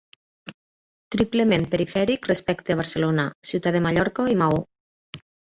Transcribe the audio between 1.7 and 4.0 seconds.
perifèric respecte a Barcelona, Ciutat de